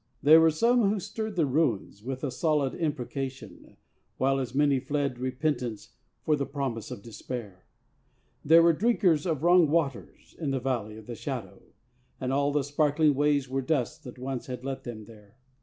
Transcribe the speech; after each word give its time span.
There 0.23 0.41
were 0.41 0.49
some 0.49 0.89
who 0.89 0.99
stirred 0.99 1.35
the 1.35 1.45
ruins 1.45 2.01
with 2.03 2.23
a 2.23 2.31
solid 2.31 2.73
imprecation, 2.73 3.77
While 4.17 4.39
as 4.39 4.55
many 4.55 4.79
fled 4.79 5.19
repentance 5.19 5.89
for 6.23 6.35
the 6.35 6.47
promise 6.47 6.89
of 6.89 7.03
despair: 7.03 7.67
There 8.43 8.63
were 8.63 8.73
drinkers 8.73 9.27
of 9.27 9.43
wrong 9.43 9.69
waters 9.69 10.35
in 10.39 10.49
the 10.49 10.59
Valley 10.59 10.97
of 10.97 11.05
the 11.05 11.13
Shadow, 11.13 11.61
And 12.19 12.33
all 12.33 12.51
the 12.51 12.63
sparkling 12.63 13.13
ways 13.13 13.47
were 13.47 13.61
dust 13.61 14.03
that 14.05 14.17
once 14.17 14.47
had 14.47 14.65
led 14.65 14.85
them 14.85 15.05
there. 15.05 15.37